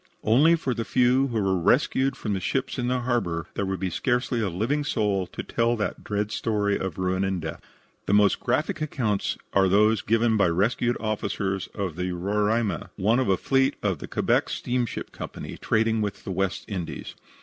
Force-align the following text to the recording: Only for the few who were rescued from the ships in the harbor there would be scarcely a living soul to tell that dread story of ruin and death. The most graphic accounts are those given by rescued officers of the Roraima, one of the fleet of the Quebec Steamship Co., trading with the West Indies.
Only 0.23 0.55
for 0.55 0.73
the 0.73 0.83
few 0.83 1.27
who 1.27 1.39
were 1.39 1.59
rescued 1.59 2.15
from 2.17 2.33
the 2.33 2.39
ships 2.39 2.79
in 2.79 2.87
the 2.87 3.01
harbor 3.01 3.45
there 3.53 3.67
would 3.67 3.79
be 3.79 3.91
scarcely 3.91 4.41
a 4.41 4.49
living 4.49 4.83
soul 4.83 5.27
to 5.27 5.43
tell 5.43 5.75
that 5.75 6.03
dread 6.03 6.31
story 6.31 6.75
of 6.79 6.97
ruin 6.97 7.23
and 7.23 7.39
death. 7.39 7.61
The 8.07 8.13
most 8.15 8.39
graphic 8.39 8.81
accounts 8.81 9.37
are 9.53 9.69
those 9.69 10.01
given 10.01 10.37
by 10.37 10.47
rescued 10.47 10.97
officers 10.99 11.67
of 11.75 11.97
the 11.97 12.13
Roraima, 12.13 12.89
one 12.95 13.19
of 13.19 13.27
the 13.27 13.37
fleet 13.37 13.75
of 13.83 13.99
the 13.99 14.07
Quebec 14.07 14.49
Steamship 14.49 15.11
Co., 15.11 15.29
trading 15.61 16.01
with 16.01 16.23
the 16.23 16.31
West 16.31 16.65
Indies. 16.67 17.13